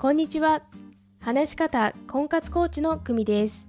[0.00, 0.62] こんにちは。
[1.20, 3.66] 話し方婚活コーチの久美です。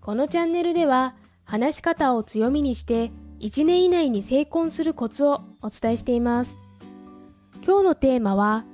[0.00, 1.14] このチャンネルでは、
[1.44, 3.10] 話し方を強みにして、
[3.40, 6.56] 1年以内に成婚するコツをお伝えしています。
[7.62, 8.64] 今日のテーマは、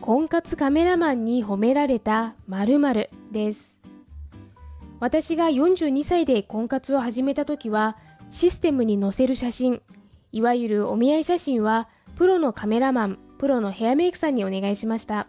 [0.00, 3.76] 婚活カメラマンに褒められた〇〇です。
[4.98, 7.96] 私が42歳で婚活を始めた時は、
[8.32, 9.80] システムに載せる写真、
[10.32, 15.28] いわゆるお見合い写真は、プロのカメラマン、プロのヘアメイクさんにお願いしました。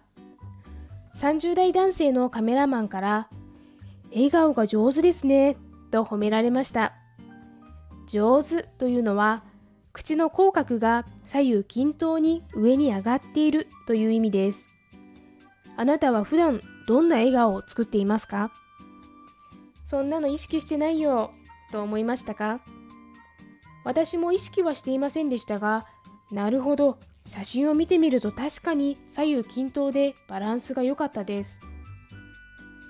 [1.16, 3.30] 30代男性のカメラマンから、
[4.12, 5.58] 笑顔が上手ですね、
[5.91, 6.94] と褒められました。
[8.08, 9.44] 上手というのは、
[9.91, 14.67] 口の口角が左右均等に上に上がっているという意味です。
[15.77, 18.52] あなたは普段どんな笑顔を作っていますか？
[19.86, 21.31] そんなの意識してないよ、
[21.72, 22.59] と思いましたか？
[23.86, 25.86] 私も意識はしていませんでしたが、
[26.31, 31.59] なるほど、写真を見てみると確かに左右均等でバランスが良かったです。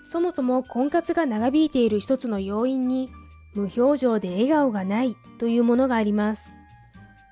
[0.08, 3.10] そもそも婚活が長引いている一つの要因に、
[3.54, 6.54] 無表情で笑顔がないというものがあります。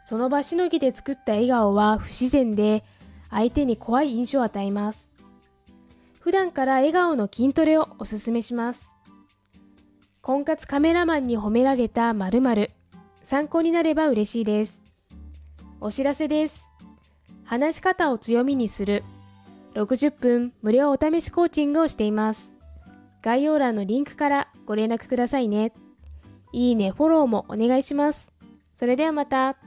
[0.06, 2.84] その場しのぎで作った笑顔は不自然で、
[3.30, 5.10] 相手に怖い印象を与えます。
[6.20, 8.90] 普段から笑顔の筋トレをおすすめします。
[10.22, 12.72] 婚活カメラマンに褒められた〇〇
[13.24, 14.80] 参考になれば嬉しいです。
[15.80, 16.71] お知らせです。
[17.52, 19.04] 話し方を強みにする
[19.74, 22.50] 60分無料お試しコーチングをしています。
[23.22, 25.74] 概要欄のリンクからご連絡くださいね。
[26.54, 28.32] いいね、フォローもお願いします。
[28.80, 29.58] それではまた。